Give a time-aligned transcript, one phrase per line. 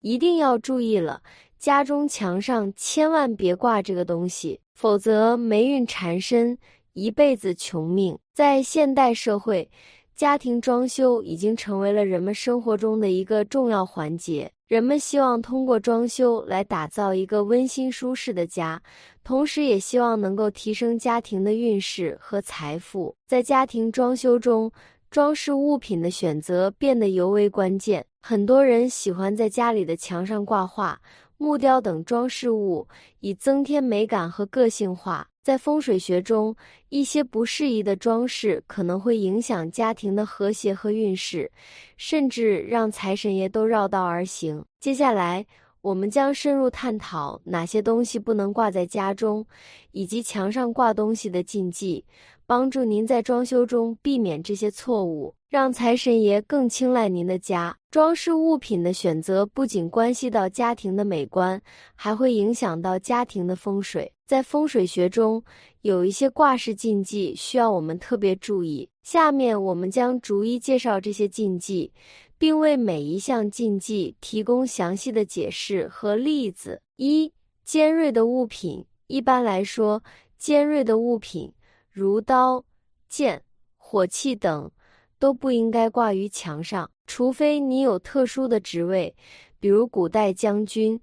[0.00, 1.22] 一定要注意了，
[1.58, 6.56] 家中墙上千万别挂这个东西，否则霉运缠身，
[6.92, 8.18] 一辈子穷命。
[8.32, 9.68] 在现代社会，
[10.14, 14.50] 家庭装修已经成为了人们生活中的一个重要环节。
[14.68, 18.82] 人们希望通过装修来打造一个温馨舒适的家，
[19.24, 23.16] 同时也希望能够提升家庭的运势和财富。
[23.26, 24.70] 在家庭装修中，
[25.10, 28.04] 装饰物品的选择变得尤为关键。
[28.20, 31.00] 很多人喜欢在家里的墙上挂画、
[31.38, 32.86] 木雕等装饰物，
[33.20, 35.26] 以增添美感和个性化。
[35.42, 36.54] 在风水学中，
[36.90, 41.50] 一些不适宜的装饰可能会影响家庭的和谐和运势，
[41.96, 44.62] 甚至让财神爷都绕道而行。
[44.78, 45.46] 接下来，
[45.80, 49.46] 我们将深入探讨哪些东西不能挂在家中，
[49.92, 52.04] 以及墙上挂东西的禁忌。
[52.48, 57.76] 帮助您在装修中避免这些错误，让财神爷更青睐您的家。
[57.90, 61.60] 装饰物品的选择不仅关系到家庭的美观，
[61.94, 64.10] 还会影响到家庭的风水。
[64.26, 65.44] 在风水学中，
[65.82, 68.88] 有一些挂饰禁忌需要我们特别注意。
[69.02, 71.92] 下面我们将逐一介绍这些禁忌，
[72.38, 76.80] 并为每一项禁忌提供详细的解释和例子。
[76.96, 77.30] 一、
[77.62, 78.86] 尖锐的物品。
[79.06, 80.02] 一般来说，
[80.38, 81.52] 尖锐的物品。
[81.98, 82.64] 如刀、
[83.08, 83.42] 剑、
[83.76, 84.70] 火器等
[85.18, 89.12] 都不应该挂于墙上，除非你有特殊的职位，
[89.58, 91.00] 比如古代将军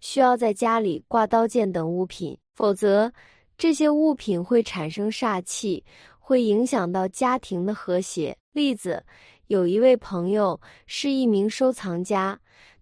[0.00, 3.12] 需要在家里挂刀剑等物品，否则
[3.58, 5.84] 这些物品会产生煞气，
[6.18, 8.34] 会影响到家庭的和谐。
[8.52, 9.04] 例子，
[9.48, 12.40] 有一位朋友是一名收藏家。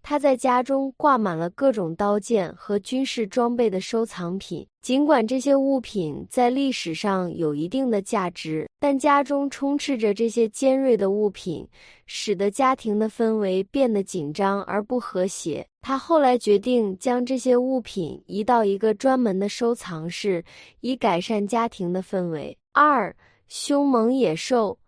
[0.09, 4.65] 他在家中挂满了各种刀剑和军事装备的收藏品。
[4.81, 11.67] 尽管这些物品在历史上有一定的价值，但家中充斥着这些尖锐的物品，
[12.07, 15.67] 使得家庭的氛围变得紧张而不和谐。
[15.83, 20.45] 他后来决定将这些物品移到一个专门的收藏室，
[20.83, 22.57] 以改善家庭的氛围。
[22.73, 23.13] 二、
[23.49, 24.79] 凶猛野兽，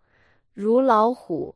[0.53, 1.53] 如老虎。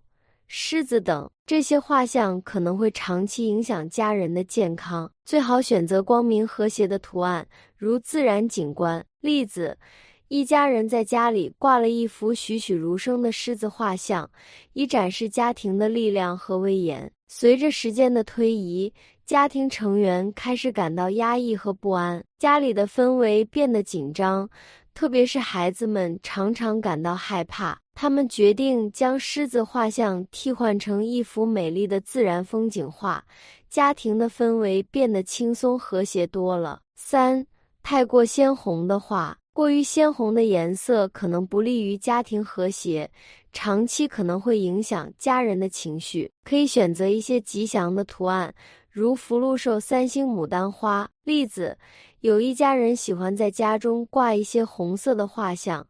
[0.55, 9.03] 狮子等这些画像可能会长期影响家人的健康，最好选择光明和谐的图案，如自然景观。
[9.19, 9.79] 例子：
[10.27, 14.29] 一家人在家里挂了一幅栩栩如生的狮子画像，
[14.73, 17.11] 以展示家庭的力量和威严。
[17.27, 18.93] 随着时间的推移，
[19.25, 24.47] 家庭成员开始感到压抑和不安，家里的氛围变得紧张，
[24.93, 27.79] 特别是孩子们常常感到害怕。
[27.95, 33.23] 他们决定将狮子画像替换成一幅美丽的自然风景画，
[33.69, 36.81] 家庭的氛围变得轻松和谐多了。
[36.95, 37.45] 三、
[37.81, 43.09] 太过鲜红的画，过于鲜红的颜色可能不利于家庭和谐，
[43.51, 46.31] 长期可能会影响家人的情绪。
[46.43, 48.53] 可以选择一些吉祥的图案，
[48.93, 51.09] 如福禄寿三星牡丹花。
[51.23, 51.75] 例子：
[52.19, 55.87] 有一家人喜欢在家中挂一些红色的画像。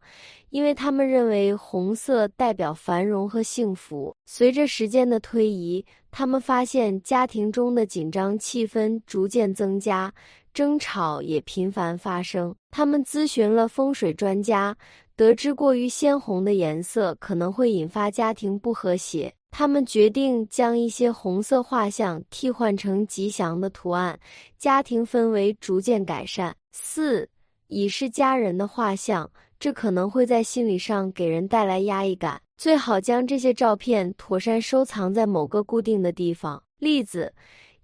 [0.48, 4.14] 因为他们认为红色代表繁荣和幸福。
[4.24, 10.14] 随着时间的推移，他们发现家庭中的紧张气氛逐渐增加，
[10.54, 12.54] 争吵也频繁发生。
[12.70, 14.74] 他们咨询了风水专家，
[15.16, 19.34] 得知过于鲜红的颜色可能会引发家庭不和谐。
[19.56, 24.18] 他们决定将一些红色画像替换成吉祥的图案，
[24.58, 26.52] 家庭氛围逐渐改善。
[26.72, 27.28] 四，
[27.68, 29.30] 已是家人的画像。
[29.60, 36.60] 这可能会在心理上给人带来压抑感，最好将这些照片妥善收藏在某个固定的地方。
[36.80, 37.32] 例子：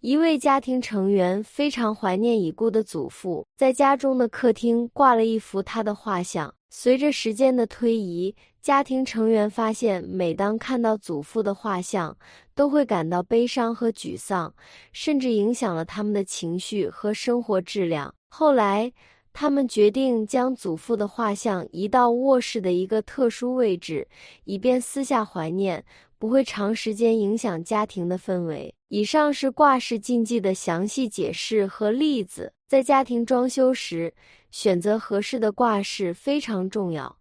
[0.01, 6.55] 一位家庭成员非常怀念已故的祖父，在家中的客厅挂了一幅他的画像。
[6.71, 12.17] 随着时间的推移，家庭成员发现，每当看到祖父的画像，
[12.55, 14.55] 都会感到悲伤和沮丧，
[14.91, 18.15] 甚至影响了他们的情绪和生活质量。
[18.31, 18.91] 后来，
[19.33, 24.07] 他们决定将祖父的画像移到卧室的一个特殊位置，
[24.45, 25.85] 以便私下怀念，
[26.19, 28.75] 不会长时间影响家庭的氛围。
[28.89, 32.53] 以上是挂饰禁忌的详细解释和例子。
[32.69, 34.13] 在家庭装修时，
[34.51, 37.17] 选择合适的挂饰非常重要，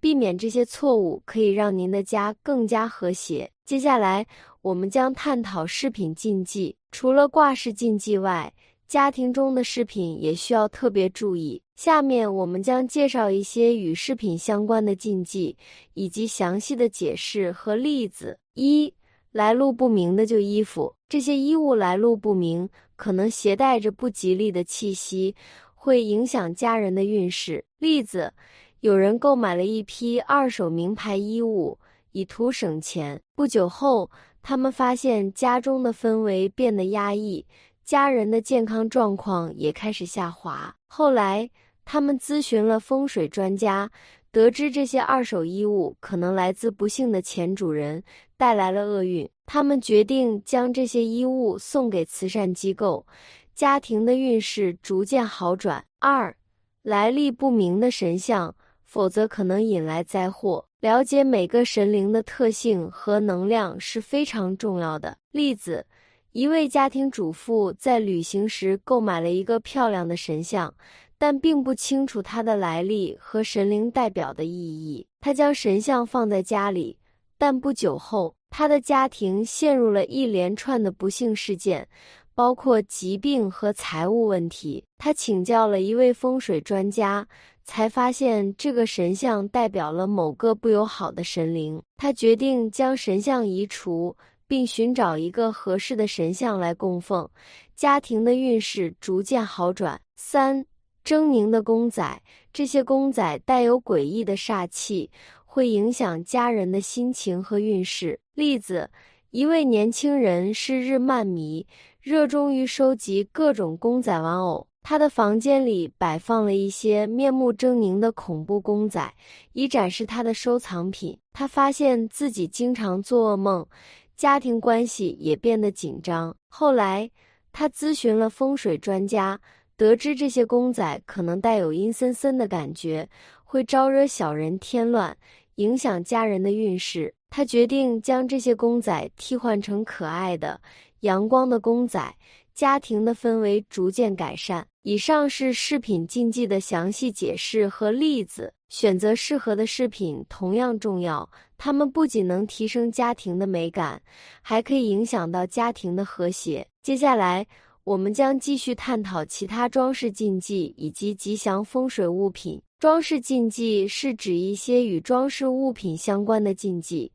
[0.00, 3.50] 避免这些错误可以让您的家更加和谐。
[3.64, 4.26] 接下来，
[4.60, 6.76] 我们将探讨饰品禁忌。
[6.92, 8.52] 除了挂饰禁忌外，
[8.86, 11.60] 家庭中的饰品也需要特别注意。
[11.74, 15.56] 下面我们将介绍一些与饰品相关的禁忌，
[15.94, 18.38] 以及详细的解释和例子。
[18.54, 18.92] 一、
[19.32, 25.34] 来路不明的旧衣服，这些衣物来路不明，可能携带着不吉利的气息，
[25.74, 27.64] 会影响家人的运势。
[27.78, 28.32] 例子：
[28.78, 31.76] 有人购买了一批二手名牌衣物，
[32.12, 33.20] 以图省钱。
[33.34, 34.08] 不久后，
[34.40, 37.44] 他们发现家中的氛围变得压抑。
[37.84, 40.74] 家人的健康状况也开始下滑。
[40.86, 41.50] 后来，
[41.84, 43.90] 他们咨询了风水专家，
[44.30, 48.02] 得知这些二手衣物可能来自不幸的前主人，
[48.36, 49.28] 带来了厄运。
[49.46, 53.06] 他们决定将这些衣物送给慈善机构，
[53.54, 55.84] 家庭的运势逐渐好转。
[55.98, 56.34] 二，
[56.82, 60.64] 来历不明的神像，否则可能引来灾祸。
[60.80, 65.18] 了解每个神灵的特性和能量是非常重要的。
[65.30, 65.86] 例子：
[66.34, 70.74] 一位家庭主妇在旅行时购买了一个漂亮的神像，
[71.16, 75.06] 但并不清楚它的来历和神灵代表的意义。
[75.20, 76.98] 她将神像放在家里，
[77.38, 81.86] 但不久后，她的家庭陷入了一连串的不幸事件，
[82.34, 84.82] 包括疾病和财务问题。
[84.98, 87.28] 她请教了一位风水专家。
[87.66, 94.14] 才发现这个神像代表了某个不友好的神灵，他决定将神像移除，
[94.46, 97.28] 并寻找一个合适的神像来供奉。
[97.74, 100.00] 家庭的运势逐渐好转。
[100.16, 100.64] 三，
[101.04, 105.10] 狰狞的公仔，这些公仔带有诡异的煞气，
[105.44, 108.18] 会影响家人的心情和运势。
[108.34, 108.90] 例子：
[109.30, 111.66] 一位年轻人是日漫迷，
[112.00, 114.66] 热衷于收集各种公仔玩偶。
[114.86, 119.14] 他的房间里摆放了一些面目狰狞的恐怖公仔，
[119.54, 121.18] 以展示他的收藏品。
[121.32, 123.66] 他发现自己经常做噩梦，
[124.16, 126.36] 家庭关系也变得紧张。
[126.48, 127.10] 后来，
[127.52, 129.40] 他咨询了风水专家，
[129.76, 133.08] 得知这些公仔可能带有阴森森的感觉，
[133.44, 135.16] 会招惹小人添乱，
[135.56, 137.14] 影响家人的运势。
[137.30, 140.60] 他决定将这些公仔替换成可爱的、
[141.00, 142.14] 阳光的公仔。
[142.54, 144.66] 家庭的氛围逐渐改善。
[144.82, 148.52] 以上是饰品禁忌的详细解释和例子。
[148.68, 154.02] 选择适合的饰品同样重要，它们不仅能提升家庭的美感，
[154.42, 156.66] 还可以影响到家庭的和谐。
[156.82, 157.46] 接下来，
[157.84, 162.60] 我们将继续探讨其他装饰禁忌以及吉祥风水物品。
[162.80, 167.10] 装饰禁忌是指一些与装饰物品相关的禁忌。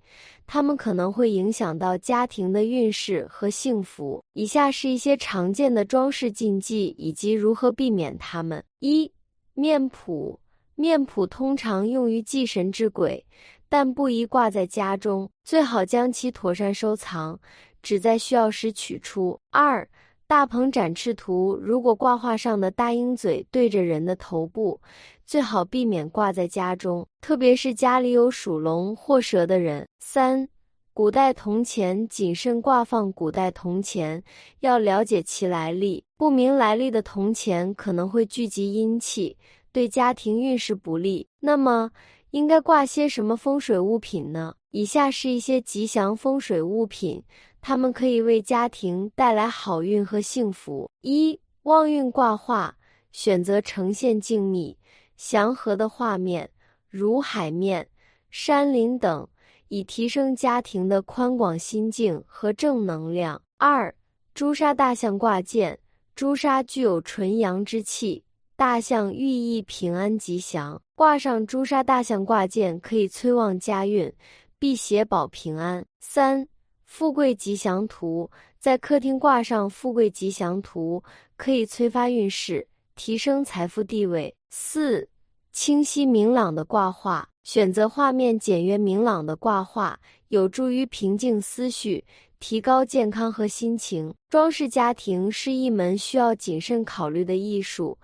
[0.52, 4.24] 它们可能会影响到家庭的运势和幸福。
[4.34, 9.12] 以下是一些常见的装饰禁忌以及如何避免它们：一、
[9.54, 10.40] 面谱。
[10.74, 13.24] 面谱通常用于祭神之鬼，
[13.70, 17.40] 但不宜挂在家中，最好将其妥善收藏，
[17.84, 19.40] 只在需要时取出。
[19.52, 19.88] 二、
[20.30, 21.58] 大鹏展翅图。
[21.60, 24.80] 如果挂画上的大鹰嘴对着人的头部，
[25.26, 29.88] 最好避免挂在家中，特别是家里有属龙或蛇的人。
[29.98, 30.48] 三、
[30.94, 34.24] 古代铜钱，谨慎挂放古代铜钱，
[34.60, 36.04] 要了解其来历。
[36.16, 39.36] 不明来历的铜钱可能会聚集阴气，
[39.72, 41.28] 对家庭运势不利。
[41.40, 41.90] 那么，
[42.30, 44.54] 应该挂些什么风水物品呢？
[44.70, 47.24] 以下是一些吉祥风水物品，
[47.62, 50.90] 它们可以为家庭带来好运和幸福。
[51.02, 52.76] 一、旺运挂画，
[53.12, 54.76] 选择呈现静谧。
[55.18, 56.50] 祥和的画面，
[56.90, 57.86] 如海面、
[58.30, 59.28] 山林等，
[59.68, 63.42] 以提升家庭的宽广心境和正能量。
[63.58, 63.94] 二、
[64.34, 65.78] 朱砂大象挂件，
[66.16, 68.24] 朱砂具有纯阳之气，
[68.56, 70.82] 大象寓意平安吉祥。
[70.96, 74.12] 挂上朱砂大象挂件，可以催旺家运，
[74.58, 75.86] 辟邪保平安。
[76.00, 76.48] 三、
[76.90, 81.02] 富贵吉祥图，在客厅挂上富贵吉祥图，
[81.38, 82.68] 可以催发运势。
[82.96, 84.36] 提升财富地位。
[84.50, 85.08] 四、
[85.54, 89.98] 清晰明朗的挂画，选择画面简约明朗的挂画，
[90.30, 92.04] 有助于平静思绪，
[92.40, 94.14] 提高健康和心情。
[94.28, 97.98] 装饰家庭是一门需要谨慎考虑的艺术，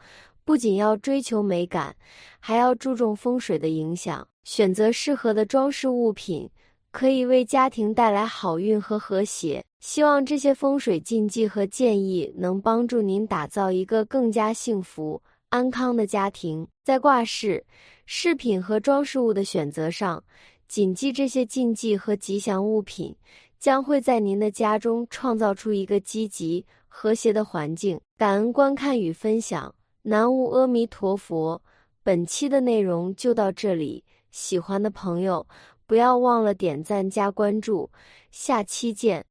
[0.45, 1.95] 不仅要追求美感，
[2.39, 4.25] 还要注重风水的影响。
[4.43, 6.47] 选择适合的装饰物品，
[6.95, 9.61] 可以为家庭带来好运和和谐。
[9.81, 16.65] 希望这些风水禁忌和建议能帮助您打造一个更加幸福、安康的家庭。
[16.85, 17.65] 在挂饰、
[18.05, 20.23] 饰品和装饰物的选择上，
[20.69, 23.13] 谨记这些禁忌和吉祥物品，
[23.59, 27.99] 将会在您的家中创造出一个积极、和谐的环境。
[28.17, 31.61] 感恩观看与分享，南无阿弥陀佛。
[32.01, 35.45] 本期的内容就到这里，喜欢的朋友
[35.85, 37.91] 不要忘了点赞加关注，
[38.31, 39.25] 下期见。